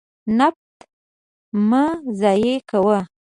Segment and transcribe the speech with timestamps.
[0.37, 0.77] نفت
[1.69, 1.83] مه
[2.19, 2.99] ضایع کوه.